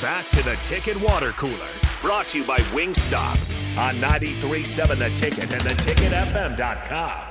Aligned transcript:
Back 0.00 0.28
to 0.30 0.44
the 0.44 0.56
Ticket 0.62 0.96
Water 1.00 1.32
Cooler, 1.32 1.70
brought 2.02 2.28
to 2.28 2.38
you 2.38 2.44
by 2.44 2.58
Wingstop 2.70 3.36
on 3.76 3.96
93.7 3.96 4.96
The 4.96 5.10
Ticket 5.16 5.52
and 5.52 5.60
theticketfm.com. 5.62 7.28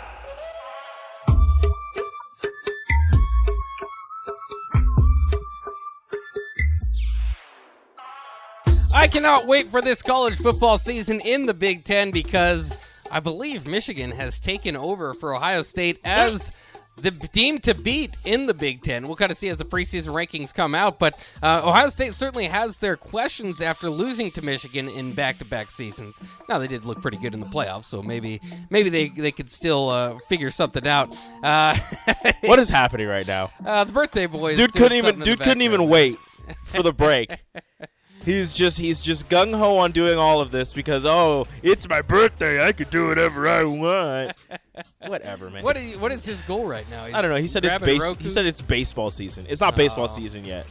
I 8.93 9.07
cannot 9.07 9.47
wait 9.47 9.67
for 9.67 9.81
this 9.81 10.01
college 10.01 10.35
football 10.35 10.77
season 10.77 11.21
in 11.21 11.45
the 11.45 11.53
Big 11.53 11.85
Ten 11.85 12.11
because 12.11 12.75
I 13.09 13.21
believe 13.21 13.65
Michigan 13.65 14.11
has 14.11 14.41
taken 14.41 14.75
over 14.75 15.13
for 15.13 15.33
Ohio 15.33 15.61
State 15.61 16.01
as 16.03 16.51
the 17.01 17.11
team 17.11 17.59
to 17.59 17.73
beat 17.73 18.17
in 18.25 18.45
the 18.47 18.53
Big 18.53 18.81
Ten. 18.81 19.07
We'll 19.07 19.15
kind 19.15 19.31
of 19.31 19.37
see 19.37 19.49
as 19.49 19.57
the 19.57 19.65
preseason 19.65 20.09
rankings 20.13 20.53
come 20.53 20.73
out, 20.75 20.99
but 20.99 21.13
uh, 21.43 21.61
Ohio 21.63 21.89
State 21.89 22.13
certainly 22.13 22.45
has 22.47 22.77
their 22.77 22.95
questions 22.97 23.61
after 23.61 23.89
losing 23.89 24.31
to 24.31 24.41
Michigan 24.43 24.89
in 24.89 25.13
back-to-back 25.13 25.69
seasons. 25.69 26.21
Now 26.49 26.57
they 26.57 26.67
did 26.67 26.85
look 26.85 27.01
pretty 27.01 27.17
good 27.17 27.33
in 27.33 27.39
the 27.39 27.45
playoffs, 27.45 27.85
so 27.85 28.01
maybe 28.01 28.41
maybe 28.69 28.89
they 28.89 29.09
they 29.09 29.31
could 29.31 29.49
still 29.49 29.89
uh, 29.89 30.17
figure 30.27 30.49
something 30.49 30.87
out. 30.87 31.15
Uh, 31.43 31.77
What 32.41 32.59
is 32.59 32.69
happening 32.69 33.07
right 33.07 33.27
now? 33.27 33.51
uh, 33.65 33.83
the 33.83 33.93
birthday 33.93 34.25
boys, 34.25 34.57
Dude 34.57 34.73
couldn't 34.73 34.97
even 34.97 35.19
dude 35.19 35.39
couldn't 35.39 35.61
even 35.61 35.87
wait 35.89 36.17
for 36.65 36.81
the 36.83 36.93
break. 36.93 37.29
He's 38.25 38.51
just 38.51 38.77
he's 38.79 38.99
just 38.99 39.29
gung 39.29 39.55
ho 39.57 39.77
on 39.77 39.93
doing 39.93 40.17
all 40.17 40.41
of 40.41 40.51
this 40.51 40.73
because 40.73 41.05
oh 41.05 41.47
it's 41.63 41.87
my 41.87 42.01
birthday 42.01 42.61
I 42.61 42.73
could 42.73 42.89
do 42.89 43.07
whatever 43.07 43.47
I 43.47 43.63
want. 43.63 44.33
Whatever, 45.05 45.49
man. 45.49 45.63
What 45.63 45.75
is 45.77 45.97
what 45.97 46.11
is 46.11 46.25
his 46.25 46.41
goal 46.43 46.67
right 46.67 46.89
now? 46.89 47.05
I 47.05 47.21
don't 47.21 47.31
know. 47.31 47.37
He 47.37 47.47
said 47.47 47.65
it's 47.65 47.83
base. 47.83 48.01
Roku? 48.01 48.23
He 48.23 48.29
said 48.29 48.45
it's 48.45 48.61
baseball 48.61 49.11
season. 49.11 49.45
It's 49.49 49.61
not 49.61 49.75
baseball 49.75 50.05
Oh. 50.05 50.07
season 50.07 50.45
yet. 50.45 50.65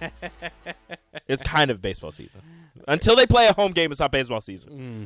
it's 1.28 1.42
kind 1.42 1.70
of 1.70 1.80
baseball 1.80 2.12
season. 2.12 2.42
Until 2.88 3.16
they 3.16 3.26
play 3.26 3.46
a 3.46 3.52
home 3.52 3.72
game, 3.72 3.90
it's 3.90 4.00
not 4.00 4.10
baseball 4.10 4.40
season. 4.40 4.72
Hmm. 4.72 5.04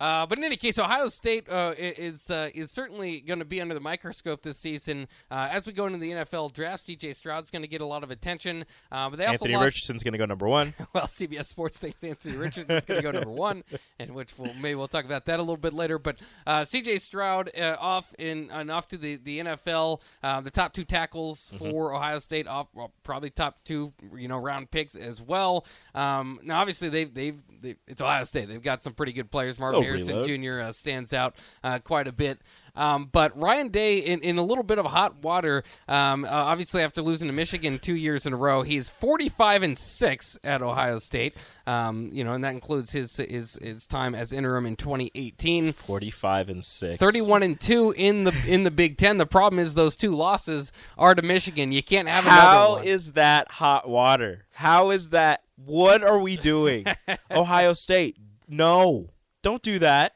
Uh, 0.00 0.26
but 0.26 0.38
in 0.38 0.44
any 0.44 0.56
case, 0.56 0.78
Ohio 0.78 1.08
State 1.08 1.48
uh, 1.48 1.74
is 1.78 2.30
uh, 2.30 2.50
is 2.54 2.70
certainly 2.70 3.20
going 3.20 3.38
to 3.38 3.44
be 3.44 3.60
under 3.60 3.74
the 3.74 3.80
microscope 3.80 4.42
this 4.42 4.58
season. 4.58 5.08
Uh, 5.30 5.48
as 5.50 5.66
we 5.66 5.72
go 5.72 5.86
into 5.86 5.98
the 5.98 6.10
NFL 6.12 6.52
draft, 6.52 6.82
C.J. 6.82 7.12
Stroud's 7.14 7.50
going 7.50 7.62
to 7.62 7.68
get 7.68 7.80
a 7.80 7.86
lot 7.86 8.02
of 8.02 8.10
attention. 8.10 8.64
Uh, 8.92 9.08
but 9.10 9.16
they 9.18 9.24
also 9.26 9.44
Anthony 9.44 9.54
lost. 9.54 9.64
Richardson's 9.64 10.02
going 10.02 10.12
to 10.12 10.18
go 10.18 10.26
number 10.26 10.48
one. 10.48 10.74
Well, 10.92 11.06
CBS 11.08 11.46
Sports 11.46 11.76
thinks 11.76 12.02
Anthony 12.04 12.36
Richardson's 12.36 12.84
going 12.86 12.98
to 12.98 13.02
go 13.02 13.10
number 13.10 13.30
one, 13.30 13.64
and 13.98 14.14
which 14.14 14.32
we'll, 14.38 14.54
maybe 14.54 14.76
we'll 14.76 14.88
talk 14.88 15.04
about 15.04 15.26
that 15.26 15.38
a 15.38 15.42
little 15.42 15.56
bit 15.56 15.74
later. 15.74 15.98
But 15.98 16.16
uh, 16.46 16.64
C.J. 16.64 16.98
Stroud 16.98 17.50
uh, 17.58 17.76
off 17.78 18.14
in 18.18 18.50
and 18.50 18.70
off 18.70 18.88
to 18.88 18.96
the 18.96 19.16
the 19.16 19.40
NFL. 19.40 20.00
Uh, 20.22 20.40
the 20.40 20.50
top 20.50 20.72
two 20.72 20.84
tackles 20.84 21.36
Mm-hmm. 21.46 21.70
for 21.70 21.94
Ohio 21.94 22.18
State, 22.18 22.46
off 22.46 22.68
well, 22.74 22.92
probably 23.02 23.30
top 23.30 23.58
two 23.64 23.92
you 24.16 24.28
know 24.28 24.38
round 24.38 24.70
picks 24.70 24.94
as 24.96 25.20
well. 25.20 25.64
Um, 25.94 26.40
now, 26.42 26.60
obviously, 26.60 26.88
they've, 26.88 27.12
they've 27.12 27.38
they 27.60 27.76
it's 27.86 28.00
Ohio 28.00 28.24
State. 28.24 28.48
They've 28.48 28.62
got 28.62 28.82
some 28.82 28.92
pretty 28.94 29.12
good 29.12 29.30
players. 29.30 29.58
Marvin 29.58 29.82
Harrison. 29.86 30.24
Jr. 30.24 30.60
Uh, 30.60 30.72
stands 30.72 31.12
out 31.12 31.36
uh, 31.62 31.78
quite 31.78 32.06
a 32.06 32.12
bit. 32.12 32.40
Um, 32.76 33.08
but 33.10 33.38
Ryan 33.38 33.68
Day, 33.68 33.98
in, 33.98 34.20
in 34.20 34.38
a 34.38 34.42
little 34.42 34.62
bit 34.62 34.78
of 34.78 34.86
hot 34.86 35.22
water, 35.22 35.64
um, 35.88 36.24
uh, 36.24 36.28
obviously 36.28 36.82
after 36.82 37.00
losing 37.00 37.26
to 37.28 37.32
Michigan 37.32 37.78
two 37.78 37.94
years 37.94 38.26
in 38.26 38.32
a 38.32 38.36
row, 38.36 38.62
he's 38.62 38.88
45 38.88 39.62
and 39.62 39.78
six 39.78 40.38
at 40.44 40.62
Ohio 40.62 40.98
State. 40.98 41.34
Um, 41.66 42.10
you 42.12 42.22
know, 42.22 42.34
and 42.34 42.44
that 42.44 42.50
includes 42.50 42.92
his 42.92 43.16
his 43.16 43.58
his 43.60 43.86
time 43.86 44.14
as 44.14 44.32
interim 44.32 44.66
in 44.66 44.76
2018. 44.76 45.72
Forty-five 45.72 46.48
and 46.48 46.64
six. 46.64 46.98
31 46.98 47.42
and 47.42 47.60
2 47.60 47.94
in 47.96 48.24
the 48.24 48.34
in 48.46 48.62
the 48.62 48.70
Big 48.70 48.98
10. 48.98 49.16
The 49.16 49.26
problem 49.26 49.58
is 49.58 49.74
those 49.74 49.96
two 49.96 50.14
losses 50.14 50.70
are 50.98 51.14
to 51.14 51.22
Michigan. 51.22 51.72
You 51.72 51.82
can't 51.82 52.08
have 52.08 52.26
another 52.26 52.40
How 52.40 52.76
is 52.76 53.12
that 53.12 53.50
hot 53.50 53.88
water? 53.88 54.44
How 54.52 54.90
is 54.90 55.08
that? 55.10 55.42
What 55.56 56.04
are 56.04 56.18
we 56.18 56.36
doing? 56.36 56.86
Ohio 57.30 57.72
State. 57.72 58.18
No, 58.48 59.08
don't 59.46 59.62
do 59.62 59.78
that. 59.78 60.12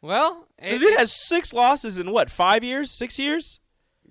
well, 0.00 0.48
The 0.58 0.74
it- 0.74 0.78
dude 0.80 0.98
has 0.98 1.12
six 1.12 1.52
losses 1.52 1.98
in 2.00 2.10
what? 2.10 2.30
Five 2.30 2.64
years? 2.64 2.90
Six 2.90 3.16
years? 3.18 3.60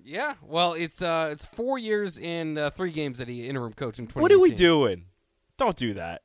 yeah. 0.04 0.34
Well, 0.42 0.72
it's 0.72 1.00
uh 1.02 1.28
it's 1.32 1.44
4 1.44 1.78
years 1.78 2.18
in 2.18 2.56
uh, 2.58 2.70
3 2.70 2.90
games 2.90 3.18
that 3.18 3.28
he 3.28 3.46
interim 3.46 3.72
coach 3.74 3.98
in 3.98 4.06
2018. 4.06 4.22
What 4.22 4.32
are 4.32 4.38
we 4.40 4.50
doing? 4.50 5.04
Don't 5.58 5.76
do 5.76 5.94
that. 5.94 6.22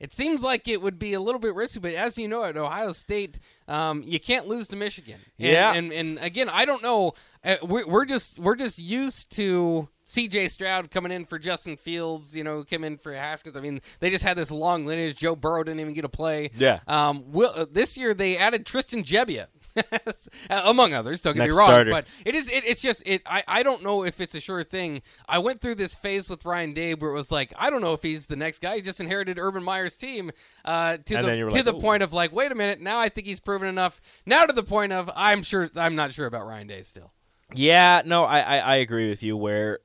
It 0.00 0.12
seems 0.12 0.42
like 0.42 0.66
it 0.68 0.82
would 0.82 0.98
be 0.98 1.14
a 1.14 1.20
little 1.20 1.38
bit 1.38 1.54
risky, 1.54 1.78
but 1.80 1.94
as 1.94 2.18
you 2.18 2.26
know, 2.28 2.42
at 2.44 2.56
Ohio 2.56 2.90
State, 2.92 3.38
um, 3.68 4.02
you 4.04 4.18
can't 4.20 4.46
lose 4.48 4.66
to 4.68 4.76
Michigan. 4.76 5.20
And, 5.38 5.48
Yeah. 5.52 5.72
and 5.72 5.92
and 5.92 6.18
again, 6.18 6.48
I 6.50 6.64
don't 6.66 6.82
know. 6.82 7.14
Uh, 7.44 7.56
we're, 7.62 7.86
we're 7.86 8.04
just 8.04 8.38
we're 8.40 8.56
just 8.56 8.78
used 8.80 9.30
to 9.36 9.88
C.J. 10.04 10.48
Stroud 10.48 10.90
coming 10.90 11.12
in 11.12 11.24
for 11.24 11.38
Justin 11.38 11.76
Fields. 11.76 12.36
You 12.36 12.44
know, 12.44 12.62
came 12.64 12.84
in 12.84 12.98
for 12.98 13.12
Haskins. 13.12 13.56
I 13.56 13.60
mean, 13.60 13.80
they 14.00 14.10
just 14.10 14.24
had 14.24 14.36
this 14.36 14.50
long 14.50 14.86
lineage. 14.86 15.16
Joe 15.16 15.36
Burrow 15.36 15.64
didn't 15.64 15.80
even 15.80 15.94
get 15.94 16.04
a 16.04 16.08
play. 16.08 16.50
Yeah. 16.56 16.80
Um. 16.86 17.24
Will, 17.32 17.52
uh, 17.54 17.66
this 17.70 17.96
year 17.96 18.14
they 18.14 18.36
added 18.36 18.66
Tristan 18.66 19.02
Gebbia. 19.02 19.46
among 20.50 20.94
others 20.94 21.20
don't 21.20 21.34
get 21.34 21.40
Next 21.42 21.54
me 21.56 21.58
wrong 21.58 21.66
starter. 21.68 21.90
but 21.90 22.06
it 22.24 22.36
is 22.36 22.48
it, 22.48 22.64
it's 22.64 22.80
just 22.80 23.02
it 23.06 23.22
I, 23.26 23.42
I 23.48 23.62
don't 23.64 23.82
know 23.82 24.04
if 24.04 24.20
it's 24.20 24.36
a 24.36 24.40
sure 24.40 24.62
thing 24.62 25.02
i 25.28 25.40
went 25.40 25.60
through 25.60 25.74
this 25.74 25.96
phase 25.96 26.28
with 26.28 26.44
ryan 26.44 26.74
Day 26.74 26.94
where 26.94 27.10
it 27.10 27.14
was 27.14 27.32
like 27.32 27.52
i 27.58 27.70
don't 27.70 27.80
know 27.82 27.92
if 27.92 28.00
he's 28.00 28.26
the 28.26 28.36
next 28.36 28.60
guy 28.60 28.76
he 28.76 28.82
just 28.82 29.00
inherited 29.00 29.36
urban 29.36 29.64
meyer's 29.64 29.96
team 29.96 30.30
uh, 30.64 30.98
to 30.98 31.14
And 31.16 31.24
the 31.24 31.28
then 31.28 31.38
you 31.38 31.44
were 31.46 31.50
to 31.50 31.56
like, 31.56 31.64
the 31.64 31.74
"Ooh." 31.74 31.80
point 31.80 32.02
of 32.04 32.12
like 32.12 32.32
wait 32.32 32.52
a 32.52 32.54
minute 32.54 32.80
now 32.80 33.00
i 33.00 33.08
think 33.08 33.26
he's 33.26 33.40
proven 33.40 33.66
enough 33.66 34.00
now 34.24 34.46
to 34.46 34.52
the 34.52 34.62
point 34.62 34.92
of 34.92 35.10
i'm 35.16 35.42
sure 35.42 35.68
i'm 35.76 35.96
not 35.96 36.12
sure 36.12 36.26
about 36.26 36.46
ryan 36.46 36.68
day 36.68 36.82
still 36.82 37.10
Yeah, 37.52 38.02
no, 38.06 38.24
I, 38.24 38.38
I, 38.40 38.58
I 38.58 38.76
agree 38.76 39.10
with 39.10 39.22
you. 39.24 39.36
Where 39.36 39.80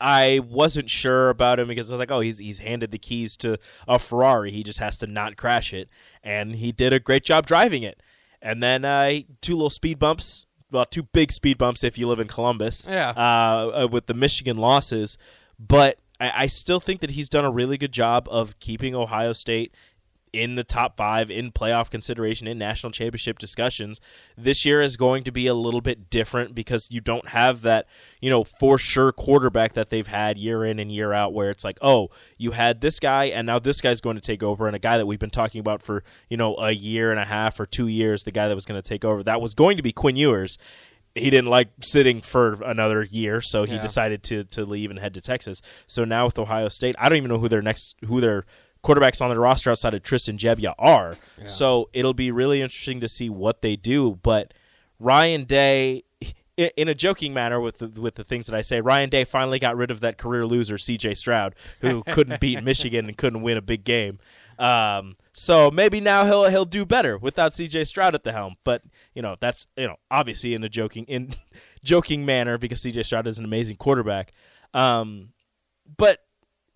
I 0.00 0.40
wasn't 0.40 0.90
sure 0.90 1.30
about 1.30 1.58
him 1.58 1.68
because 1.68 1.90
I 1.90 1.94
was 1.94 2.00
like, 2.00 2.10
oh, 2.10 2.20
he's 2.20 2.38
he's 2.38 2.58
handed 2.58 2.90
the 2.90 2.98
keys 2.98 3.36
to 3.38 3.58
a 3.86 3.98
Ferrari. 3.98 4.50
He 4.50 4.62
just 4.62 4.78
has 4.78 4.98
to 4.98 5.06
not 5.06 5.36
crash 5.36 5.72
it, 5.72 5.88
and 6.22 6.56
he 6.56 6.72
did 6.72 6.92
a 6.92 7.00
great 7.00 7.24
job 7.24 7.46
driving 7.46 7.82
it. 7.82 8.02
And 8.42 8.62
then 8.62 8.84
uh, 8.84 9.20
two 9.40 9.54
little 9.54 9.70
speed 9.70 9.98
bumps, 9.98 10.46
well, 10.70 10.84
two 10.84 11.04
big 11.04 11.32
speed 11.32 11.56
bumps 11.56 11.82
if 11.84 11.96
you 11.96 12.06
live 12.06 12.20
in 12.20 12.28
Columbus. 12.28 12.86
Yeah. 12.88 13.10
Uh, 13.16 13.84
uh, 13.84 13.88
with 13.90 14.06
the 14.06 14.14
Michigan 14.14 14.56
losses, 14.56 15.16
but 15.58 15.98
I, 16.20 16.42
I 16.42 16.46
still 16.46 16.80
think 16.80 17.00
that 17.00 17.12
he's 17.12 17.28
done 17.28 17.44
a 17.44 17.50
really 17.50 17.78
good 17.78 17.92
job 17.92 18.28
of 18.30 18.58
keeping 18.58 18.94
Ohio 18.94 19.32
State 19.32 19.74
in 20.34 20.56
the 20.56 20.64
top 20.64 20.96
five 20.96 21.30
in 21.30 21.50
playoff 21.52 21.90
consideration 21.90 22.46
in 22.46 22.58
national 22.58 22.90
championship 22.92 23.38
discussions. 23.38 24.00
This 24.36 24.64
year 24.64 24.82
is 24.82 24.96
going 24.96 25.22
to 25.24 25.30
be 25.32 25.46
a 25.46 25.54
little 25.54 25.80
bit 25.80 26.10
different 26.10 26.54
because 26.54 26.88
you 26.90 27.00
don't 27.00 27.28
have 27.28 27.62
that, 27.62 27.86
you 28.20 28.28
know, 28.30 28.44
for 28.44 28.76
sure 28.78 29.12
quarterback 29.12 29.74
that 29.74 29.88
they've 29.88 30.06
had 30.06 30.36
year 30.38 30.64
in 30.64 30.78
and 30.78 30.90
year 30.90 31.12
out 31.12 31.32
where 31.32 31.50
it's 31.50 31.64
like, 31.64 31.78
oh, 31.80 32.08
you 32.36 32.50
had 32.50 32.80
this 32.80 32.98
guy 33.00 33.26
and 33.26 33.46
now 33.46 33.58
this 33.58 33.80
guy's 33.80 34.00
going 34.00 34.16
to 34.16 34.20
take 34.22 34.42
over 34.42 34.66
and 34.66 34.74
a 34.74 34.78
guy 34.80 34.98
that 34.98 35.06
we've 35.06 35.18
been 35.18 35.30
talking 35.30 35.60
about 35.60 35.82
for, 35.82 36.02
you 36.28 36.36
know, 36.36 36.56
a 36.56 36.72
year 36.72 37.10
and 37.10 37.20
a 37.20 37.24
half 37.24 37.58
or 37.60 37.66
two 37.66 37.86
years, 37.88 38.24
the 38.24 38.32
guy 38.32 38.48
that 38.48 38.54
was 38.54 38.66
going 38.66 38.80
to 38.80 38.86
take 38.88 39.04
over. 39.04 39.22
That 39.22 39.40
was 39.40 39.54
going 39.54 39.76
to 39.76 39.82
be 39.82 39.92
Quinn 39.92 40.16
Ewers. 40.16 40.58
He 41.16 41.30
didn't 41.30 41.46
like 41.48 41.68
sitting 41.80 42.20
for 42.20 42.54
another 42.64 43.04
year, 43.04 43.40
so 43.40 43.64
he 43.64 43.74
Yeah. 43.76 43.82
decided 43.82 44.24
to 44.24 44.42
to 44.44 44.64
leave 44.64 44.90
and 44.90 44.98
head 44.98 45.14
to 45.14 45.20
Texas. 45.20 45.62
So 45.86 46.04
now 46.04 46.24
with 46.24 46.36
Ohio 46.40 46.66
State, 46.68 46.96
I 46.98 47.08
don't 47.08 47.18
even 47.18 47.28
know 47.28 47.38
who 47.38 47.48
their 47.48 47.62
next 47.62 47.94
who 48.04 48.20
their 48.20 48.44
quarterbacks 48.84 49.22
on 49.22 49.30
their 49.30 49.40
roster 49.40 49.70
outside 49.70 49.94
of 49.94 50.02
Tristan 50.02 50.36
Gebbia 50.38 50.74
are. 50.78 51.16
So 51.46 51.88
it'll 51.92 52.14
be 52.14 52.30
really 52.30 52.60
interesting 52.60 53.00
to 53.00 53.08
see 53.08 53.28
what 53.28 53.62
they 53.62 53.76
do. 53.76 54.18
But 54.22 54.52
Ryan 55.00 55.44
Day, 55.44 56.04
in 56.56 56.88
a 56.88 56.94
joking 56.94 57.34
manner 57.34 57.60
with 57.60 57.78
the, 57.78 58.00
with 58.00 58.14
the 58.14 58.22
things 58.22 58.46
that 58.46 58.54
I 58.54 58.62
say, 58.62 58.80
Ryan 58.80 59.10
Day 59.10 59.24
finally 59.24 59.58
got 59.58 59.76
rid 59.76 59.90
of 59.90 60.00
that 60.00 60.18
career 60.18 60.46
loser 60.46 60.78
C.J. 60.78 61.14
Stroud, 61.14 61.54
who 61.80 62.02
couldn't 62.12 62.40
beat 62.40 62.62
Michigan 62.62 63.06
and 63.06 63.16
couldn't 63.16 63.42
win 63.42 63.56
a 63.56 63.62
big 63.62 63.84
game. 63.84 64.18
Um, 64.58 65.16
so 65.32 65.70
maybe 65.72 66.00
now 66.00 66.24
he'll 66.24 66.48
he'll 66.48 66.64
do 66.64 66.84
better 66.86 67.18
without 67.18 67.54
C.J. 67.54 67.84
Stroud 67.84 68.14
at 68.14 68.22
the 68.22 68.32
helm. 68.32 68.54
But 68.62 68.82
you 69.14 69.22
know 69.22 69.36
that's 69.40 69.66
you 69.76 69.88
know 69.88 69.96
obviously 70.10 70.54
in 70.54 70.62
a 70.62 70.68
joking 70.68 71.04
in 71.06 71.30
joking 71.84 72.24
manner 72.24 72.56
because 72.56 72.80
C.J. 72.82 73.02
Stroud 73.02 73.26
is 73.26 73.38
an 73.38 73.44
amazing 73.44 73.76
quarterback. 73.76 74.32
Um, 74.72 75.30
but 75.96 76.20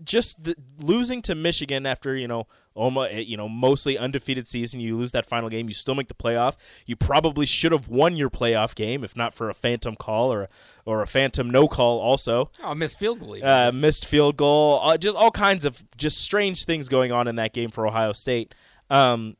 just 0.05 0.45
the, 0.45 0.55
losing 0.79 1.23
to 1.23 1.35
Michigan 1.35 1.87
after 1.87 2.17
you 2.17 2.29
know 2.29 2.47
almost 2.75 3.13
you 3.15 3.37
know 3.37 3.49
mostly 3.49 3.99
undefeated 3.99 4.47
season, 4.47 4.81
you 4.81 4.97
lose 4.97 5.13
that 5.13 5.27
final 5.27 5.49
game, 5.49 5.69
you 5.69 5.75
still 5.75 5.95
make 5.95 6.09
the 6.09 6.15
playoff. 6.15 6.57
You 6.87 6.97
probably 6.97 7.47
should 7.47 7.73
have 7.73 7.89
won 7.89 8.17
your 8.17 8.31
playoff 8.31 8.75
game 8.75 9.05
if 9.05 9.17
not 9.17 9.35
for 9.35 9.51
a 9.51 9.55
phantom 9.55 9.97
call 9.97 10.33
or 10.33 10.43
a, 10.43 10.49
or 10.85 11.03
a 11.03 11.07
phantom 11.07 11.51
no 11.51 11.69
call. 11.69 11.99
Also, 12.01 12.51
oh 12.63 12.75
missed 12.75 12.99
field 12.99 13.21
goal 13.21 13.45
uh, 13.45 13.73
missed 13.73 14.07
field 14.07 14.37
goal, 14.37 14.81
uh, 14.83 14.97
just 14.97 15.17
all 15.17 15.31
kinds 15.31 15.65
of 15.65 15.83
just 15.97 16.19
strange 16.19 16.65
things 16.65 16.89
going 16.89 17.13
on 17.13 17.29
in 17.29 17.37
that 17.37 17.53
game 17.53 17.71
for 17.71 17.87
Ohio 17.87 18.13
State. 18.13 18.55
Um, 18.91 19.37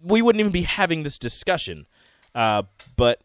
we 0.00 0.22
wouldn't 0.22 0.40
even 0.40 0.52
be 0.52 0.62
having 0.62 1.02
this 1.02 1.18
discussion, 1.18 1.86
uh, 2.34 2.62
but 2.96 3.22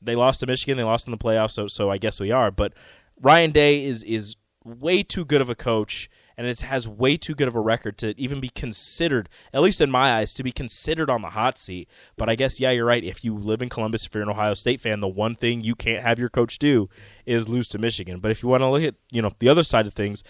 they 0.00 0.16
lost 0.16 0.40
to 0.40 0.46
Michigan. 0.46 0.76
They 0.76 0.84
lost 0.84 1.06
in 1.06 1.12
the 1.12 1.18
playoffs, 1.18 1.52
so 1.52 1.68
so 1.68 1.90
I 1.90 1.98
guess 1.98 2.18
we 2.18 2.32
are. 2.32 2.50
But 2.50 2.72
Ryan 3.20 3.52
Day 3.52 3.84
is 3.84 4.02
is 4.02 4.36
way 4.64 5.02
too 5.02 5.24
good 5.24 5.40
of 5.40 5.50
a 5.50 5.54
coach 5.54 6.08
and 6.36 6.46
is, 6.46 6.62
has 6.62 6.88
way 6.88 7.16
too 7.16 7.34
good 7.34 7.48
of 7.48 7.54
a 7.54 7.60
record 7.60 7.98
to 7.98 8.18
even 8.18 8.40
be 8.40 8.48
considered, 8.48 9.28
at 9.52 9.62
least 9.62 9.80
in 9.80 9.90
my 9.90 10.12
eyes, 10.12 10.32
to 10.34 10.42
be 10.42 10.52
considered 10.52 11.10
on 11.10 11.22
the 11.22 11.30
hot 11.30 11.58
seat. 11.58 11.88
But 12.16 12.28
I 12.28 12.34
guess 12.34 12.60
yeah, 12.60 12.70
you're 12.70 12.86
right. 12.86 13.04
If 13.04 13.24
you 13.24 13.36
live 13.36 13.62
in 13.62 13.68
Columbus, 13.68 14.06
if 14.06 14.14
you're 14.14 14.22
an 14.22 14.28
Ohio 14.28 14.54
State 14.54 14.80
fan, 14.80 15.00
the 15.00 15.08
one 15.08 15.34
thing 15.34 15.60
you 15.62 15.74
can't 15.74 16.02
have 16.02 16.18
your 16.18 16.28
coach 16.28 16.58
do 16.58 16.88
is 17.26 17.48
lose 17.48 17.68
to 17.68 17.78
Michigan. 17.78 18.20
But 18.20 18.30
if 18.30 18.42
you 18.42 18.48
want 18.48 18.62
to 18.62 18.68
look 18.68 18.82
at 18.82 18.94
you 19.10 19.22
know 19.22 19.30
the 19.38 19.48
other 19.48 19.62
side 19.62 19.86
of 19.86 19.94
things, 19.94 20.22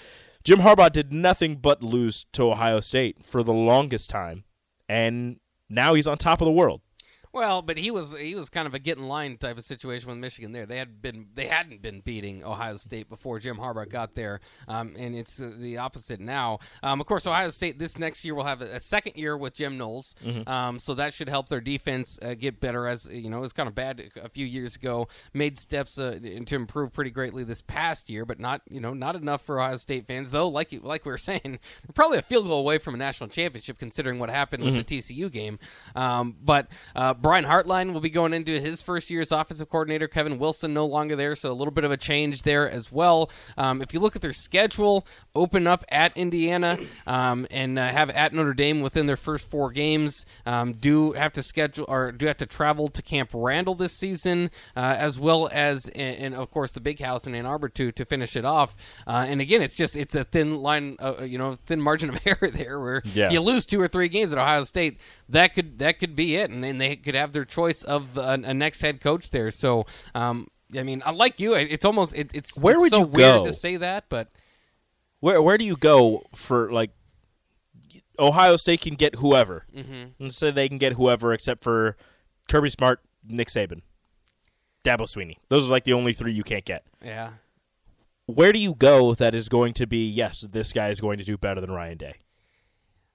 Jim 0.44 0.61
Harbaugh 0.61 0.93
did 0.93 1.12
nothing 1.12 1.56
but 1.56 1.82
lose 1.82 2.26
to 2.32 2.50
Ohio 2.50 2.81
State 2.81 3.25
for 3.25 3.43
the 3.43 3.52
longest 3.52 4.11
time, 4.11 4.44
and 4.88 5.38
now 5.69 5.94
he's 5.94 6.08
on 6.08 6.19
top 6.19 6.40
of 6.40 6.46
the 6.46 6.52
world. 6.52 6.81
Well, 7.32 7.62
but 7.62 7.79
he 7.79 7.90
was 7.90 8.14
he 8.14 8.34
was 8.34 8.50
kind 8.50 8.67
of 8.67 8.75
a 8.75 8.79
get 8.79 8.99
in 8.99 9.08
line 9.08 9.38
type 9.38 9.56
of 9.56 9.64
situation 9.64 10.11
with 10.11 10.19
Michigan. 10.19 10.52
There, 10.52 10.67
they 10.67 10.76
had 10.76 11.00
been 11.00 11.29
they 11.34 11.46
hadn't 11.46 11.81
been 11.81 12.00
beating 12.00 12.44
Ohio 12.44 12.76
State 12.76 13.08
before 13.08 13.38
Jim 13.38 13.56
Harbaugh 13.56 13.88
got 13.88 14.14
there, 14.14 14.40
um, 14.69 14.94
and 14.99 15.14
it's 15.14 15.37
the, 15.37 15.46
the 15.46 15.79
opposite 15.79 16.20
now. 16.20 16.58
Um, 16.82 17.00
of 17.00 17.06
course, 17.06 17.26
Ohio 17.26 17.49
State 17.49 17.79
this 17.79 17.96
next 17.96 18.23
year 18.26 18.34
will 18.34 18.44
have 18.44 18.61
a, 18.61 18.76
a 18.76 18.81
second 18.81 19.17
year 19.17 19.34
with 19.34 19.55
Jim 19.55 19.79
Knowles, 19.79 20.14
um, 20.46 20.79
so 20.79 20.93
that 20.93 21.14
should 21.14 21.31
help 21.31 21.49
their 21.49 21.62
defense 21.62 22.19
uh, 22.20 22.34
get 22.34 22.61
better. 22.61 22.87
As 22.87 23.08
you 23.11 23.31
know, 23.31 23.38
it 23.38 23.43
was 23.43 23.55
kind 23.55 23.69
of 23.69 23.75
bad 23.75 24.11
a 24.23 24.28
few 24.28 24.44
years 24.44 24.76
ago. 24.76 25.08
Made 25.32 25.56
steps 25.56 25.99
uh, 25.99 26.19
to 26.20 26.55
improve 26.55 26.93
pretty 26.93 27.11
greatly 27.11 27.44
this 27.44 27.62
past 27.62 28.11
year, 28.11 28.26
but 28.26 28.40
not 28.40 28.61
you 28.69 28.81
know 28.81 28.93
not 28.93 29.17
enough 29.17 29.40
for 29.40 29.58
Ohio 29.58 29.78
State 29.78 30.06
fans. 30.06 30.32
Though, 30.32 30.49
like 30.49 30.70
you, 30.70 30.81
like 30.81 31.06
we 31.06 31.11
were 31.12 31.17
saying, 31.32 31.40
they're 31.44 31.94
probably 31.94 32.19
a 32.19 32.23
field 32.23 32.46
goal 32.46 32.61
away 32.61 32.76
from 32.76 32.93
a 32.93 32.99
national 32.99 33.31
championship 33.31 33.78
considering 33.78 34.19
what 34.19 34.28
happened 34.28 34.64
with 34.64 34.75
the 34.75 34.85
TCU 34.85 35.32
game. 35.32 35.58
Um, 35.96 36.37
but 36.43 36.69
uh, 36.94 37.14
Brian 37.22 37.44
Hartline 37.44 37.92
will 37.92 38.00
be 38.00 38.10
going 38.10 38.34
into 38.34 38.58
his 38.60 38.82
first 38.82 39.08
year 39.10 39.20
as 39.20 39.30
offensive 39.32 39.70
coordinator. 39.70 40.08
Kevin 40.08 40.38
Wilson 40.38 40.74
no 40.74 40.84
longer 40.84 41.14
there, 41.16 41.34
so 41.36 41.50
a 41.50 41.54
little 41.54 41.72
bit 41.72 41.84
of 41.84 41.90
a 41.92 41.96
change 41.96 42.42
there 42.42 42.69
as 42.69 42.90
well. 42.90 43.30
Um, 43.56 43.80
if 43.80 43.94
you 43.94 44.00
look 44.00 44.16
at 44.16 44.22
their 44.22 44.32
schedule, 44.32 45.06
open 45.34 45.66
up 45.66 45.84
at 45.88 46.16
Indiana 46.16 46.78
um, 47.06 47.46
and 47.50 47.78
uh, 47.78 47.86
have 47.88 48.10
at 48.10 48.34
Notre 48.34 48.54
Dame 48.54 48.80
within 48.80 49.06
their 49.06 49.16
first 49.16 49.48
four 49.48 49.70
games. 49.70 50.26
Um, 50.44 50.72
do 50.74 51.12
have 51.12 51.32
to 51.34 51.42
schedule 51.42 51.84
or 51.88 52.10
do 52.12 52.26
have 52.26 52.38
to 52.38 52.46
travel 52.46 52.88
to 52.88 53.02
Camp 53.02 53.30
Randall 53.32 53.75
this 53.76 53.92
season, 53.92 54.50
uh, 54.76 54.96
as 54.98 55.20
well 55.20 55.48
as 55.52 55.88
and, 55.90 56.34
of 56.34 56.50
course 56.50 56.72
the 56.72 56.80
Big 56.80 57.00
House 57.00 57.26
in 57.26 57.34
Ann 57.34 57.46
Arbor 57.46 57.68
to 57.70 57.92
to 57.92 58.04
finish 58.04 58.34
it 58.36 58.44
off. 58.44 58.75
Uh, 59.06 59.26
and 59.28 59.40
again, 59.40 59.62
it's 59.62 59.76
just 59.76 59.96
it's 59.96 60.14
a 60.16 60.25
thin 60.25 60.56
line, 60.56 60.96
uh, 60.98 61.22
you 61.25 61.38
know, 61.38 61.54
thin 61.66 61.80
margin 61.80 62.10
of 62.10 62.18
error 62.26 62.50
there 62.50 62.80
where 62.80 63.02
Yeah. 63.14 63.30
you 63.30 63.40
lose 63.40 63.64
two 63.64 63.80
or 63.80 63.86
three 63.86 64.08
games 64.08 64.32
at 64.32 64.38
Ohio 64.38 64.64
State, 64.64 64.98
that 65.28 65.54
could 65.54 65.78
that 65.78 65.98
could 66.00 66.16
be 66.16 66.34
it, 66.36 66.50
and 66.50 66.64
then 66.64 66.78
they 66.78 66.96
could 66.96 67.12
have 67.14 67.32
their 67.32 67.44
choice 67.44 67.82
of 67.82 68.17
a, 68.19 68.41
a 68.44 68.55
next 68.55 68.81
head 68.82 69.00
coach 69.00 69.31
there. 69.31 69.50
So, 69.50 69.87
um, 70.14 70.49
I 70.76 70.82
mean, 70.82 71.03
I 71.05 71.11
like 71.11 71.38
you. 71.41 71.55
It's 71.55 71.85
almost 71.85 72.14
it, 72.14 72.31
it's 72.35 72.61
Where 72.61 72.75
it's 72.75 72.81
would 72.82 72.91
so 72.93 72.99
you 73.00 73.06
weird 73.06 73.35
go? 73.35 73.44
to 73.47 73.53
say 73.53 73.76
that, 73.76 74.05
but 74.09 74.31
Where 75.20 75.41
where 75.43 75.59
do 75.59 75.64
you 75.64 75.76
go 75.76 76.25
for 76.35 76.73
like 76.73 76.91
Ohio 78.19 78.56
State 78.56 78.82
can 78.82 78.94
get 78.94 79.17
whoever. 79.17 79.64
Mm-hmm. 79.75 80.23
Instead, 80.25 80.55
they 80.55 80.69
can 80.69 80.79
get 80.79 80.93
whoever 80.94 81.32
except 81.32 81.62
for 81.64 81.97
Kirby 82.49 82.69
Smart, 82.69 83.00
Nick 83.26 83.49
Saban, 83.49 83.81
Dabo 84.85 85.03
Swinney. 85.03 85.37
Those 85.49 85.67
are 85.67 85.70
like 85.70 85.85
the 85.85 85.94
only 85.94 86.12
three 86.12 86.32
you 86.32 86.43
can't 86.44 86.64
get. 86.64 86.85
yeah, 87.05 87.31
Where 88.26 88.53
do 88.53 88.59
you 88.59 88.75
go 88.75 89.14
that 89.14 89.35
is 89.35 89.49
going 89.49 89.73
to 89.75 89.87
be 89.87 90.06
yes, 90.09 90.41
this 90.43 90.73
guy 90.73 90.91
is 90.91 91.00
going 91.00 91.19
to 91.19 91.25
do 91.25 91.37
better 91.38 91.61
than 91.61 91.70
Ryan 91.70 91.99
Day? 91.99 92.14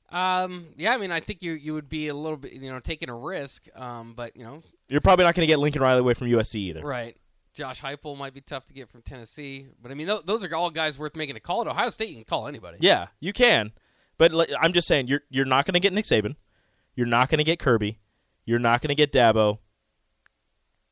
Um, 0.10 0.68
yeah. 0.78 0.94
I 0.94 0.98
mean, 0.98 1.12
I 1.12 1.20
think 1.20 1.42
you 1.42 1.54
you 1.54 1.74
would 1.74 1.90
be 1.90 2.08
a 2.08 2.14
little 2.14 2.38
bit 2.38 2.54
you 2.54 2.72
know 2.72 2.80
taking 2.80 3.10
a 3.10 3.16
risk, 3.16 3.68
um, 3.76 4.14
but 4.16 4.36
you 4.36 4.44
know, 4.44 4.64
You're 4.88 5.02
probably 5.02 5.26
not 5.26 5.36
going 5.36 5.48
to 5.48 5.52
get 5.52 5.60
Lincoln 5.60 5.82
Riley 5.82 6.00
away 6.00 6.14
from 6.14 6.28
USC 6.28 6.56
either. 6.56 6.82
right. 6.82 7.16
Josh 7.54 7.82
Heupel 7.82 8.16
might 8.16 8.36
be 8.36 8.42
tough 8.42 8.68
to 8.68 8.74
get 8.74 8.88
from 8.88 9.02
Tennessee, 9.02 9.66
but 9.82 9.90
I 9.92 9.96
mean, 9.96 10.06
th- 10.06 10.22
those 10.26 10.44
are 10.44 10.56
all 10.56 10.70
guys 10.70 11.00
worth 11.00 11.16
making 11.16 11.36
a 11.38 11.40
call. 11.40 11.62
At 11.62 11.68
Ohio 11.68 11.90
State, 11.90 12.10
you 12.10 12.16
can 12.16 12.24
call 12.24 12.48
anybody. 12.48 12.78
Yeah, 12.82 13.08
you 13.20 13.34
can, 13.34 13.72
but 14.20 14.32
like, 14.32 14.52
I'm 14.62 14.74
just 14.74 14.88
saying 14.88 15.08
you're 15.08 15.22
you're 15.32 15.44
not 15.46 15.66
going 15.66 15.74
to 15.74 15.80
get 15.80 15.92
Nick 15.92 16.06
Saban. 16.06 16.36
You're 16.96 17.08
not 17.08 17.30
going 17.30 17.40
to 17.40 17.44
get 17.44 17.58
Kirby. 17.58 17.98
You're 18.46 18.60
not 18.60 18.82
going 18.82 18.90
to 18.90 18.96
get 18.96 19.12
Dabo. 19.12 19.58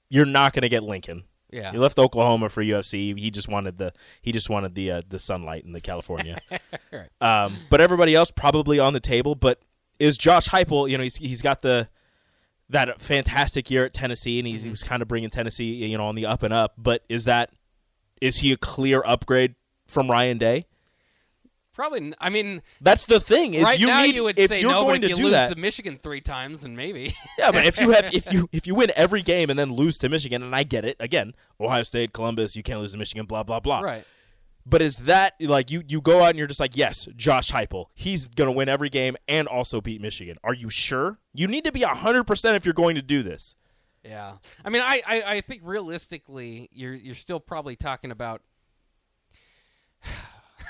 You're 0.09 0.25
not 0.25 0.53
going 0.53 0.63
to 0.63 0.69
get 0.69 0.81
Lincoln. 0.83 1.23
Yeah. 1.55 1.71
He 1.71 1.77
left 1.77 1.97
Oklahoma 1.97 2.49
for 2.49 2.61
USC. 2.61 3.17
He 3.17 3.31
just 3.31 3.47
wanted 3.47 3.77
the 3.77 3.93
he 4.21 4.33
just 4.33 4.49
wanted 4.49 4.75
the 4.75 4.91
uh, 4.91 5.01
the 5.07 5.19
sunlight 5.19 5.63
in 5.63 5.71
the 5.71 5.81
California. 5.81 6.39
Right. 6.91 7.09
um, 7.19 7.57
but 7.69 7.81
everybody 7.81 8.15
else 8.15 8.31
probably 8.31 8.79
on 8.79 8.93
the 8.93 8.99
table. 9.01 9.35
But 9.35 9.61
is 9.99 10.17
Josh 10.17 10.47
Heupel? 10.47 10.89
You 10.89 10.97
know, 10.97 11.03
he's 11.03 11.17
he's 11.17 11.41
got 11.41 11.61
the 11.61 11.89
that 12.69 13.01
fantastic 13.01 13.69
year 13.69 13.85
at 13.85 13.93
Tennessee, 13.93 14.39
and 14.39 14.47
he's, 14.47 14.63
he 14.63 14.69
was 14.69 14.81
kind 14.81 15.01
of 15.01 15.07
bringing 15.07 15.29
Tennessee, 15.29 15.85
you 15.85 15.97
know, 15.97 16.07
on 16.07 16.15
the 16.15 16.25
up 16.25 16.43
and 16.43 16.53
up. 16.53 16.73
But 16.77 17.03
is 17.09 17.25
that 17.25 17.51
is 18.21 18.37
he 18.37 18.51
a 18.53 18.57
clear 18.57 19.03
upgrade 19.05 19.55
from 19.87 20.09
Ryan 20.09 20.37
Day? 20.37 20.65
Probably. 21.75 22.13
I 22.19 22.29
mean, 22.29 22.61
That's 22.79 23.05
the 23.05 23.19
thing. 23.19 23.53
Is 23.53 23.63
right 23.63 23.77
you 23.77 23.87
now 23.87 24.01
need 24.01 24.15
you 24.15 24.23
would 24.23 24.39
if 24.39 24.49
say 24.49 24.61
you're 24.61 24.71
no, 24.71 24.83
going 24.85 25.01
but 25.01 25.07
to 25.07 25.11
if 25.13 25.17
you 25.17 25.17
do 25.17 25.23
lose 25.23 25.31
that. 25.33 25.49
to 25.53 25.59
Michigan 25.59 25.99
three 26.01 26.21
times, 26.21 26.61
then 26.61 26.73
maybe. 26.75 27.13
yeah, 27.37 27.51
but 27.51 27.65
if 27.65 27.77
you 27.77 27.91
have 27.91 28.13
if 28.13 28.31
you 28.31 28.47
if 28.53 28.65
you 28.65 28.73
win 28.75 28.91
every 28.95 29.21
game 29.21 29.49
and 29.49 29.59
then 29.59 29.73
lose 29.73 29.97
to 29.97 30.07
Michigan, 30.09 30.41
and 30.41 30.55
I 30.55 30.63
get 30.63 30.85
it 30.85 30.95
again, 31.01 31.33
Ohio 31.59 31.83
State, 31.83 32.13
Columbus, 32.13 32.55
you 32.55 32.63
can't 32.63 32.79
lose 32.79 32.93
to 32.93 32.97
Michigan, 32.97 33.25
blah 33.25 33.43
blah 33.43 33.59
blah. 33.59 33.81
right. 33.81 34.05
But 34.65 34.81
is 34.81 34.95
that 34.95 35.33
like 35.41 35.69
you 35.69 35.83
you 35.85 35.99
go 36.01 36.23
out 36.23 36.29
and 36.29 36.37
you're 36.37 36.47
just 36.47 36.61
like, 36.61 36.77
yes, 36.77 37.07
Josh 37.15 37.51
Heupel, 37.51 37.87
he's 37.93 38.27
gonna 38.27 38.53
win 38.53 38.69
every 38.69 38.89
game 38.89 39.17
and 39.27 39.47
also 39.47 39.81
beat 39.81 40.01
Michigan. 40.01 40.37
Are 40.43 40.53
you 40.53 40.69
sure? 40.69 41.19
You 41.33 41.47
need 41.47 41.65
to 41.65 41.71
be 41.73 41.81
hundred 41.81 42.23
percent 42.23 42.55
if 42.55 42.63
you're 42.65 42.73
going 42.73 42.95
to 42.95 43.01
do 43.01 43.21
this. 43.21 43.55
Yeah, 44.03 44.35
I 44.63 44.69
mean, 44.69 44.81
I, 44.81 45.01
I, 45.05 45.21
I 45.23 45.41
think 45.41 45.61
realistically, 45.65 46.69
you're 46.71 46.93
you're 46.93 47.15
still 47.15 47.39
probably 47.39 47.75
talking 47.75 48.11
about. 48.11 48.41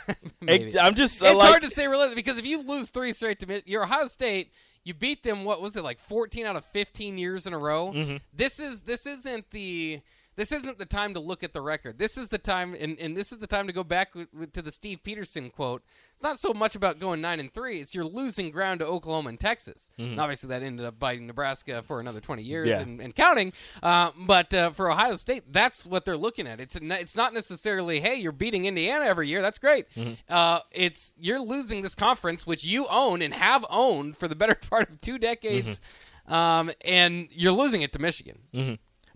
I'm 0.48 0.96
just 0.96 1.22
it's 1.22 1.22
like, 1.22 1.50
hard 1.50 1.64
to 1.64 1.70
say 1.70 1.88
realistic 1.88 2.16
because 2.16 2.38
if 2.38 2.46
you 2.46 2.64
lose 2.64 2.90
three 2.90 3.14
straight 3.14 3.40
to 3.40 3.64
your 3.66 3.84
Ohio 3.84 4.08
State, 4.08 4.52
you 4.84 4.94
beat 4.94 5.24
them. 5.24 5.44
What 5.46 5.62
was 5.62 5.76
it 5.76 5.84
like? 5.84 6.00
Fourteen 6.00 6.46
out 6.46 6.56
of 6.56 6.66
fifteen 6.66 7.18
years 7.18 7.48
in 7.48 7.54
a 7.54 7.58
row. 7.58 7.92
Mm-hmm. 7.92 8.18
This 8.34 8.60
is 8.60 8.82
this 8.82 9.06
isn't 9.06 9.50
the. 9.52 10.02
This 10.36 10.52
isn't 10.52 10.78
the 10.78 10.86
time 10.86 11.14
to 11.14 11.20
look 11.20 11.44
at 11.44 11.54
the 11.54 11.62
record. 11.62 11.98
This 11.98 12.18
is 12.18 12.30
the 12.30 12.38
time, 12.38 12.76
and, 12.78 13.00
and 13.00 13.16
this 13.16 13.32
is 13.32 13.38
the 13.40 13.48
time 13.48 13.68
to 13.68 13.74
go 13.74 13.84
back 13.84 14.14
with, 14.16 14.28
with- 14.34 14.52
to 14.54 14.62
the 14.62 14.72
Steve 14.72 15.00
Pederson 15.04 15.52
quote. 15.52 15.82
It's 16.14 16.24
not 16.24 16.40
so 16.40 16.54
much 16.54 16.76
about 16.76 17.00
going 17.00 17.22
nine 17.22 17.40
and 17.40 17.54
three; 17.54 17.80
it's 17.80 17.94
you're 17.96 18.06
losing 18.06 18.50
ground 18.52 18.80
to 18.82 18.86
Oklahoma 18.86 19.30
and 19.30 19.40
Texas. 19.40 19.92
And 19.98 20.20
obviously, 20.20 20.50
that 20.50 20.64
ended 20.64 20.86
up 20.86 20.98
biting 21.00 21.28
Nebraska 21.28 21.82
for 21.84 22.00
another 22.00 22.20
twenty 22.22 22.44
years 22.44 22.68
Mm-hmm. 22.70 22.78
Yeah. 22.78 22.82
and, 22.82 23.02
and 23.02 23.16
counting. 23.16 23.54
Uh, 23.84 24.12
but 24.26 24.54
uh, 24.54 24.70
for 24.72 24.90
Ohio 24.92 25.16
State, 25.18 25.52
that's 25.52 25.86
what 25.86 26.06
they're 26.06 26.16
looking 26.18 26.48
at. 26.48 26.60
It's 26.60 26.76
it's 26.82 27.16
not 27.16 27.34
necessarily, 27.34 28.00
hey, 28.00 28.16
you're 28.16 28.32
beating 28.32 28.66
Indiana 28.66 29.06
every 29.06 29.28
year. 29.28 29.42
That's 29.42 29.60
great. 29.60 29.86
Uh, 30.30 30.60
it's 30.72 31.16
you're 31.20 31.42
losing 31.42 31.82
this 31.82 31.96
conference, 31.96 32.48
which 32.48 32.64
you 32.66 32.88
own 32.90 33.22
and 33.22 33.34
have 33.34 33.66
owned 33.70 34.18
for 34.18 34.28
the 34.28 34.36
better 34.36 34.56
part 34.70 34.90
of 34.90 35.02
two 35.02 35.18
decades, 35.18 35.82
um, 36.28 36.72
and 36.86 37.28
you're 37.32 37.52
losing 37.52 37.82
it 37.82 37.92
to 37.94 38.00
Michigan. 38.00 38.40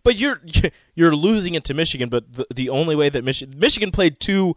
But 0.03 0.15
you're 0.15 0.41
you're 0.95 1.15
losing 1.15 1.55
it 1.55 1.63
to 1.65 1.73
Michigan. 1.73 2.09
But 2.09 2.33
the, 2.33 2.45
the 2.53 2.69
only 2.69 2.95
way 2.95 3.09
that 3.09 3.23
Michigan 3.23 3.59
Michigan 3.59 3.91
played 3.91 4.19
two 4.19 4.55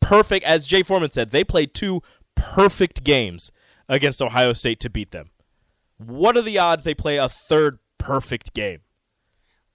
perfect, 0.00 0.44
as 0.44 0.66
Jay 0.66 0.82
Foreman 0.82 1.10
said, 1.10 1.30
they 1.30 1.44
played 1.44 1.74
two 1.74 2.02
perfect 2.34 3.04
games 3.04 3.50
against 3.88 4.20
Ohio 4.22 4.52
State 4.52 4.80
to 4.80 4.90
beat 4.90 5.10
them. 5.10 5.30
What 5.98 6.36
are 6.36 6.42
the 6.42 6.58
odds 6.58 6.84
they 6.84 6.94
play 6.94 7.16
a 7.16 7.28
third 7.28 7.78
perfect 7.98 8.54
game? 8.54 8.80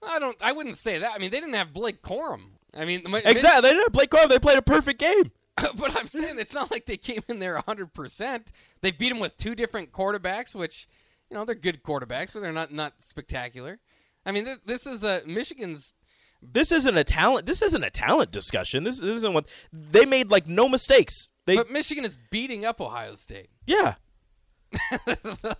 I 0.02 0.18
don't. 0.18 0.36
I 0.40 0.52
wouldn't 0.52 0.76
say 0.78 0.98
that. 0.98 1.12
I 1.14 1.18
mean, 1.18 1.30
they 1.30 1.40
didn't 1.40 1.54
have 1.54 1.72
Blake 1.72 2.02
Corum. 2.02 2.50
I 2.74 2.84
mean, 2.84 3.02
the- 3.04 3.28
Exactly. 3.30 3.62
They 3.62 3.68
didn't 3.70 3.84
have 3.84 3.92
Blake 3.92 4.10
Corum. 4.10 4.28
They 4.28 4.38
played 4.38 4.58
a 4.58 4.62
perfect 4.62 4.98
game. 4.98 5.30
but 5.76 5.96
I'm 5.96 6.06
saying 6.06 6.38
it's 6.38 6.54
not 6.54 6.70
like 6.70 6.86
they 6.86 6.96
came 6.96 7.22
in 7.28 7.38
there 7.38 7.60
100%. 7.60 8.46
They 8.80 8.90
beat 8.90 9.10
them 9.10 9.18
with 9.18 9.36
two 9.36 9.54
different 9.54 9.92
quarterbacks, 9.92 10.54
which, 10.54 10.88
you 11.30 11.36
know, 11.36 11.44
they're 11.44 11.54
good 11.54 11.82
quarterbacks, 11.82 12.32
but 12.32 12.40
they're 12.40 12.52
not 12.52 12.72
not 12.72 12.94
spectacular. 13.00 13.78
I 14.24 14.32
mean, 14.32 14.44
this 14.44 14.58
this 14.64 14.86
is 14.86 15.02
a 15.04 15.22
Michigan's 15.26 15.94
This 16.42 16.72
isn't 16.72 16.96
a 16.96 17.04
talent. 17.04 17.46
This 17.46 17.62
isn't 17.62 17.84
a 17.84 17.90
talent 17.90 18.30
discussion. 18.30 18.84
This, 18.84 19.00
this 19.00 19.16
isn't 19.16 19.34
what 19.34 19.48
they 19.72 20.04
made. 20.04 20.30
Like 20.30 20.46
no 20.46 20.68
mistakes. 20.68 21.30
They 21.46 21.56
but 21.56 21.70
Michigan 21.70 22.04
is 22.04 22.18
beating 22.30 22.64
up 22.64 22.80
Ohio 22.80 23.14
State. 23.14 23.50
yeah. 23.66 23.94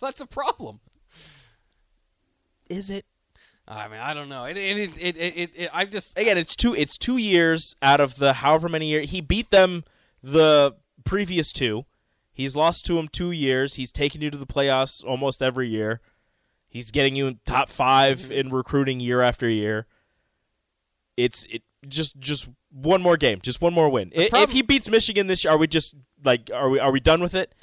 That's 0.00 0.20
a 0.20 0.26
problem. 0.26 0.80
Is 2.68 2.88
it 2.88 3.04
I 3.66 3.88
mean, 3.88 4.00
I 4.00 4.12
don't 4.12 4.28
know. 4.28 4.44
It 4.44 4.56
it 4.56 4.98
it 4.98 5.16
it, 5.16 5.50
it, 5.54 5.70
I 5.72 5.84
just 5.84 6.18
again? 6.18 6.36
It's 6.36 6.56
two. 6.56 6.74
It's 6.74 6.98
two 6.98 7.16
years 7.16 7.76
out 7.80 8.00
of 8.00 8.16
the 8.16 8.34
however 8.34 8.68
many 8.68 8.88
years 8.88 9.10
he 9.10 9.20
beat 9.20 9.50
them 9.50 9.84
the 10.22 10.76
previous 11.04 11.52
two. 11.52 11.84
He's 12.32 12.56
lost 12.56 12.86
to 12.86 12.94
them 12.94 13.08
two 13.08 13.30
years. 13.30 13.74
He's 13.74 13.92
taken 13.92 14.20
you 14.20 14.30
to 14.30 14.38
the 14.38 14.46
playoffs 14.46 15.04
almost 15.04 15.42
every 15.42 15.68
year. 15.68 16.00
He's 16.72 16.90
getting 16.90 17.14
you 17.14 17.26
in 17.26 17.38
top 17.44 17.68
5 17.68 18.30
in 18.32 18.50
recruiting 18.50 18.98
year 18.98 19.20
after 19.20 19.48
year. 19.48 19.86
It's 21.16 21.44
it 21.50 21.62
just 21.86 22.18
just 22.18 22.48
one 22.70 23.02
more 23.02 23.16
game, 23.18 23.40
just 23.42 23.60
one 23.60 23.74
more 23.74 23.88
win. 23.90 24.10
I- 24.16 24.22
if 24.22 24.30
problem- 24.30 24.50
he 24.50 24.62
beats 24.62 24.88
Michigan 24.88 25.26
this 25.26 25.44
year, 25.44 25.52
are 25.52 25.58
we 25.58 25.66
just 25.66 25.94
like 26.24 26.50
are 26.52 26.70
we 26.70 26.78
are 26.80 26.90
we 26.90 27.00
done 27.00 27.20
with 27.20 27.34
it? 27.34 27.54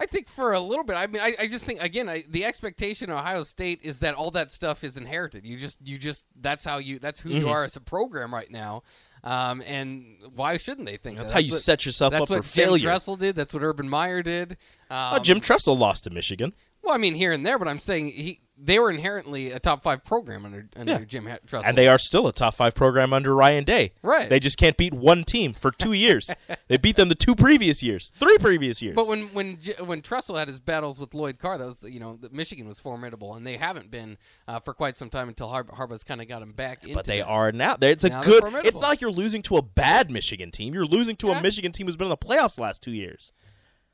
I 0.00 0.06
think 0.06 0.28
for 0.28 0.52
a 0.52 0.60
little 0.60 0.84
bit. 0.84 0.94
I 0.96 1.08
mean, 1.08 1.20
I, 1.20 1.34
I 1.40 1.46
just 1.48 1.64
think 1.64 1.82
again, 1.82 2.08
I, 2.08 2.24
the 2.28 2.44
expectation 2.44 3.10
of 3.10 3.18
Ohio 3.18 3.42
State 3.42 3.80
is 3.82 3.98
that 4.00 4.14
all 4.14 4.30
that 4.32 4.52
stuff 4.52 4.84
is 4.84 4.96
inherited. 4.96 5.44
You 5.44 5.56
just, 5.56 5.76
you 5.84 5.98
just, 5.98 6.24
that's 6.40 6.64
how 6.64 6.78
you, 6.78 7.00
that's 7.00 7.18
who 7.18 7.30
Mm-hmm. 7.30 7.38
you 7.40 7.48
are 7.48 7.64
as 7.64 7.74
a 7.74 7.80
program 7.80 8.32
right 8.32 8.48
now. 8.48 8.84
Um, 9.24 9.60
and 9.66 10.04
why 10.36 10.56
shouldn't 10.56 10.86
they 10.86 10.98
think 10.98 11.16
That's 11.16 11.30
that? 11.32 11.34
how 11.34 11.40
you 11.40 11.50
what- 11.50 11.60
set 11.62 11.84
yourself 11.84 12.12
That's 12.12 12.22
up 12.22 12.30
what 12.30 12.44
for 12.44 12.54
Jim 12.54 12.66
failure. 12.66 12.82
Tressel 12.84 13.16
did. 13.16 13.34
That's 13.34 13.52
what 13.52 13.64
Urban 13.64 13.88
Meyer 13.88 14.22
did. 14.22 14.52
Um, 14.88 15.14
Oh, 15.14 15.18
Jim 15.18 15.40
Tressel 15.40 15.76
lost 15.76 16.04
to 16.04 16.10
Michigan. 16.10 16.54
Well, 16.82 16.94
I 16.94 16.98
mean 16.98 17.14
here 17.14 17.32
and 17.32 17.44
there, 17.44 17.58
but 17.58 17.68
I'm 17.68 17.78
saying 17.78 18.12
he 18.12 18.40
they 18.60 18.80
were 18.80 18.90
inherently 18.90 19.52
a 19.52 19.60
top 19.60 19.84
five 19.84 20.02
program 20.04 20.44
under 20.44 20.68
under 20.74 20.92
Yeah. 20.94 21.04
Jim 21.04 21.28
Tressel. 21.46 21.64
And 21.68 21.78
they 21.78 21.86
are 21.86 21.98
still 21.98 22.26
a 22.26 22.32
top 22.32 22.54
five 22.54 22.74
program 22.74 23.12
under 23.12 23.32
Ryan 23.34 23.62
Day. 23.62 23.92
Right. 24.02 24.28
They 24.28 24.40
just 24.40 24.58
can't 24.58 24.76
beat 24.76 24.92
one 24.92 25.22
team 25.22 25.52
for 25.52 25.70
two 25.70 25.92
years. 25.92 26.32
they 26.68 26.76
beat 26.76 26.96
them 26.96 27.08
the 27.08 27.14
two 27.14 27.36
previous 27.36 27.84
years, 27.84 28.10
three 28.16 28.36
previous 28.38 28.82
years. 28.82 28.96
But 28.96 29.06
when 29.06 29.28
when 29.34 29.58
when 29.84 30.02
Tressel 30.02 30.34
had 30.36 30.48
his 30.48 30.58
battles 30.58 30.98
with 30.98 31.14
Lloyd 31.14 31.38
Carr, 31.38 31.58
that 31.58 31.66
was 31.66 31.84
you 31.84 32.00
know 32.00 32.18
Michigan 32.32 32.66
was 32.66 32.80
formidable, 32.80 33.34
and 33.34 33.46
they 33.46 33.56
haven't 33.58 33.90
been 33.92 34.16
uh, 34.48 34.58
for 34.60 34.74
quite 34.74 34.96
some 34.96 35.08
time 35.10 35.28
until 35.28 35.48
Har- 35.48 35.64
Harbaugh's 35.64 36.02
kind 36.04 36.20
of 36.20 36.26
got 36.26 36.42
him 36.42 36.52
back. 36.52 36.82
Into 36.82 36.94
But 36.94 37.04
they 37.04 37.18
that. 37.18 37.26
are 37.26 37.52
now. 37.52 37.76
They're- 37.76 37.92
It's 37.92 38.04
a 38.04 38.08
Now 38.08 38.22
good. 38.22 38.42
It's 38.64 38.80
not 38.80 38.88
like 38.88 39.00
you're 39.00 39.12
losing 39.12 39.42
to 39.42 39.56
a 39.58 39.62
bad 39.62 40.10
Michigan 40.10 40.50
team. 40.50 40.74
You're 40.74 40.84
losing 40.86 41.14
to 41.16 41.28
Yeah. 41.28 41.38
a 41.38 41.42
Michigan 41.42 41.70
team 41.70 41.86
who's 41.86 41.96
been 41.96 42.06
in 42.06 42.10
the 42.10 42.16
playoffs 42.16 42.56
the 42.56 42.62
last 42.62 42.82
two 42.82 42.92
years. 42.92 43.30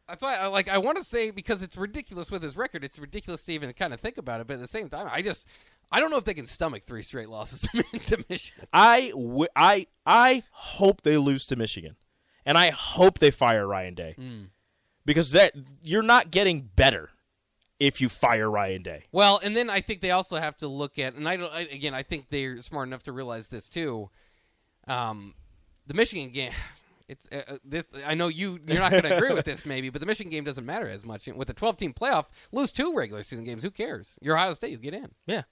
I 0.08 0.14
thought 0.16 0.52
like 0.52 0.68
I 0.68 0.78
want 0.78 0.98
to 0.98 1.04
say 1.04 1.30
because 1.30 1.62
it's 1.62 1.76
ridiculous 1.76 2.30
with 2.30 2.42
his 2.42 2.56
record. 2.56 2.84
It's 2.84 2.98
ridiculous 2.98 3.44
to 3.46 3.52
even 3.52 3.72
kind 3.72 3.94
of 3.94 4.00
think 4.00 4.18
about 4.18 4.40
it. 4.40 4.46
But 4.46 4.54
at 4.54 4.60
the 4.60 4.66
same 4.66 4.88
time, 4.90 5.08
I 5.10 5.22
just 5.22 5.46
I 5.90 6.00
don't 6.00 6.10
know 6.10 6.18
if 6.18 6.24
they 6.24 6.34
can 6.34 6.46
stomach 6.46 6.84
three 6.86 7.02
straight 7.02 7.28
losses 7.28 7.62
to 8.06 8.24
Michigan. 8.28 8.66
I, 8.72 9.10
w- 9.10 9.46
I, 9.54 9.86
I 10.06 10.42
hope 10.50 11.02
they 11.02 11.16
lose 11.18 11.46
to 11.46 11.56
Michigan, 11.56 11.96
and 12.44 12.56
I 12.58 12.70
hope 12.70 13.18
they 13.18 13.30
fire 13.30 13.66
Ryan 13.66 13.94
Day 13.94 14.14
Hmm. 14.16 14.42
because 15.06 15.30
that 15.32 15.52
you're 15.82 16.02
not 16.02 16.30
getting 16.30 16.70
better 16.74 17.10
if 17.78 18.00
you 18.00 18.08
fire 18.08 18.50
Ryan 18.50 18.82
Day. 18.82 19.04
Well, 19.12 19.40
and 19.42 19.54
then 19.56 19.68
I 19.70 19.80
think 19.82 20.00
they 20.00 20.10
also 20.10 20.36
have 20.38 20.56
to 20.58 20.68
look 20.68 20.98
at, 20.98 21.14
and 21.14 21.28
I 21.28 21.36
don't. 21.36 21.52
I, 21.52 21.60
again, 21.62 21.94
I 21.94 22.02
think 22.02 22.28
they're 22.30 22.60
smart 22.60 22.88
enough 22.88 23.02
to 23.04 23.12
realize 23.12 23.48
this 23.48 23.68
too. 23.68 24.10
Um, 24.86 25.34
the 25.86 25.94
Michigan 25.94 26.30
game. 26.30 26.52
It's 27.08 27.28
uh, 27.30 27.42
uh, 27.48 27.56
this. 27.64 27.86
I 28.06 28.14
know 28.14 28.28
you. 28.28 28.58
You're 28.66 28.80
not 28.80 28.90
going 28.90 29.02
to 29.04 29.16
agree 29.16 29.32
with 29.34 29.44
this, 29.44 29.66
maybe, 29.66 29.90
but 29.90 30.00
the 30.00 30.06
Michigan 30.06 30.30
game 30.30 30.44
doesn't 30.44 30.64
matter 30.64 30.88
as 30.88 31.04
much 31.04 31.26
with 31.26 31.50
a 31.50 31.54
12 31.54 31.76
team 31.76 31.92
playoff. 31.92 32.26
Lose 32.50 32.72
two 32.72 32.96
regular 32.96 33.22
season 33.22 33.44
games. 33.44 33.62
Who 33.62 33.70
cares? 33.70 34.18
You're 34.22 34.36
Ohio 34.36 34.54
State. 34.54 34.70
You 34.70 34.78
get 34.78 34.94
in. 34.94 35.10
Yeah. 35.26 35.42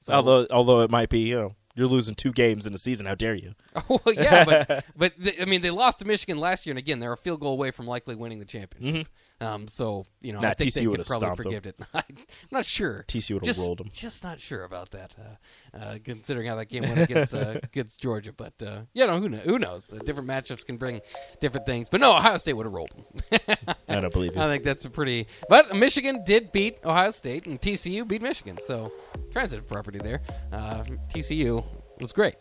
So, 0.00 0.14
although, 0.14 0.46
although 0.50 0.80
it 0.80 0.90
might 0.90 1.08
be, 1.08 1.20
you 1.20 1.36
know, 1.36 1.54
you're 1.74 1.86
losing 1.86 2.14
two 2.14 2.32
games 2.32 2.66
in 2.66 2.74
a 2.74 2.78
season. 2.78 3.06
How 3.06 3.14
dare 3.14 3.34
you? 3.34 3.54
well, 3.88 4.00
yeah, 4.06 4.44
but 4.44 4.84
but 4.96 5.12
the, 5.18 5.40
I 5.40 5.44
mean, 5.44 5.62
they 5.62 5.70
lost 5.70 6.00
to 6.00 6.04
Michigan 6.04 6.38
last 6.38 6.66
year, 6.66 6.72
and 6.72 6.78
again, 6.78 6.98
they're 6.98 7.12
a 7.12 7.16
field 7.16 7.40
goal 7.40 7.52
away 7.52 7.70
from 7.70 7.86
likely 7.86 8.14
winning 8.14 8.38
the 8.38 8.44
championship. 8.44 9.08
Um, 9.42 9.68
so 9.68 10.04
you 10.20 10.34
know, 10.34 10.40
I 10.40 10.52
think 10.52 10.70
TCU 10.70 10.90
they 10.90 10.96
could 10.98 11.06
probably 11.06 11.36
forgive 11.36 11.66
it. 11.66 11.80
I'm 11.94 12.04
not 12.50 12.66
sure. 12.66 13.06
TCU 13.08 13.40
would've 13.40 13.58
rolled 13.58 13.78
them. 13.78 13.88
Just 13.90 14.22
not 14.22 14.38
sure 14.38 14.64
about 14.64 14.90
that, 14.90 15.14
uh, 15.18 15.76
uh, 15.78 15.98
considering 16.04 16.46
how 16.46 16.56
that 16.56 16.66
game 16.66 16.82
went 16.82 16.98
against 16.98 17.34
uh, 17.34 17.54
against 17.62 18.00
Georgia. 18.00 18.34
But 18.34 18.52
uh, 18.62 18.80
you 18.92 19.06
know, 19.06 19.18
who 19.18 19.30
knows? 19.30 19.44
Who 19.44 19.58
knows? 19.58 19.92
Uh, 19.94 19.98
different 20.04 20.28
matchups 20.28 20.66
can 20.66 20.76
bring 20.76 21.00
different 21.40 21.64
things. 21.64 21.88
But 21.88 22.00
no, 22.02 22.16
Ohio 22.16 22.36
State 22.36 22.52
would 22.52 22.66
have 22.66 22.72
rolled 22.72 22.90
them. 22.90 23.40
I 23.88 24.00
don't 24.00 24.12
believe 24.12 24.36
you. 24.36 24.42
I 24.42 24.48
think 24.48 24.64
that's 24.64 24.84
a 24.84 24.90
pretty. 24.90 25.26
But 25.48 25.74
Michigan 25.74 26.22
did 26.24 26.52
beat 26.52 26.78
Ohio 26.84 27.10
State, 27.10 27.46
and 27.46 27.58
TCU 27.58 28.06
beat 28.06 28.20
Michigan. 28.20 28.58
So 28.60 28.92
transitive 29.30 29.66
property 29.66 29.98
there. 29.98 30.20
Uh, 30.52 30.84
TCU 31.14 31.64
was 32.00 32.12
great. 32.12 32.34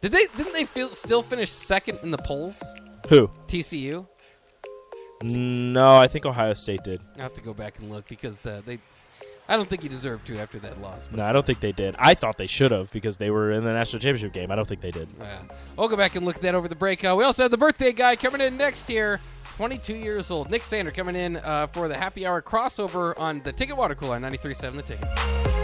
Did 0.00 0.12
they? 0.12 0.26
Didn't 0.36 0.52
they 0.52 0.64
feel, 0.64 0.88
still 0.88 1.22
finish 1.22 1.50
second 1.50 1.98
in 2.02 2.10
the 2.10 2.18
polls? 2.18 2.62
Who? 3.08 3.28
TCU. 3.46 4.06
No, 5.22 5.96
I 5.96 6.06
think 6.06 6.26
Ohio 6.26 6.54
State 6.54 6.84
did. 6.84 7.00
I 7.18 7.22
have 7.22 7.34
to 7.34 7.40
go 7.40 7.52
back 7.52 7.78
and 7.80 7.90
look 7.90 8.06
because 8.08 8.44
uh, 8.46 8.62
they. 8.64 8.78
I 9.50 9.56
don't 9.56 9.68
think 9.68 9.80
he 9.82 9.88
deserved 9.88 10.26
to 10.26 10.38
after 10.38 10.58
that 10.58 10.80
loss. 10.82 11.06
But, 11.06 11.16
No, 11.16 11.24
I 11.24 11.32
don't 11.32 11.44
think 11.44 11.60
they 11.60 11.72
did. 11.72 11.96
I 11.98 12.12
thought 12.14 12.36
they 12.36 12.46
should 12.46 12.70
have 12.70 12.92
because 12.92 13.16
they 13.16 13.30
were 13.30 13.50
in 13.50 13.64
the 13.64 13.72
national 13.72 14.00
championship 14.00 14.34
game. 14.34 14.50
I 14.50 14.56
don't 14.56 14.68
think 14.68 14.82
they 14.82 14.90
did. 14.90 15.08
uh, 15.20 15.24
we'll 15.76 15.88
go 15.88 15.96
back 15.96 16.16
and 16.16 16.26
look 16.26 16.36
at 16.36 16.42
that 16.42 16.54
over 16.54 16.68
the 16.68 16.76
break. 16.76 17.02
Uh, 17.02 17.14
we 17.16 17.24
also 17.24 17.42
have 17.44 17.50
the 17.50 17.56
birthday 17.56 17.92
guy 17.92 18.14
coming 18.14 18.42
in 18.42 18.58
next 18.58 18.86
here. 18.86 19.20
22 19.56 19.94
years 19.94 20.30
old. 20.30 20.50
Nick 20.50 20.62
Sander 20.62 20.92
coming 20.92 21.16
in 21.16 21.38
uh, 21.38 21.66
for 21.68 21.88
the 21.88 21.96
happy 21.96 22.26
hour 22.26 22.40
crossover 22.42 23.18
on 23.18 23.40
the 23.42 23.50
Ticket 23.52 23.76
Water 23.76 23.94
Cooler 23.94 24.16
on 24.16 24.22
93.7 24.22 24.76
The 24.76 24.82
Ticket. 24.82 25.57